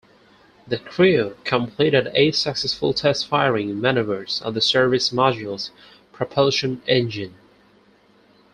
[0.65, 5.69] The crew completed eight successful test firing maneuvers of the Service Module's
[6.11, 7.35] propulsion engine.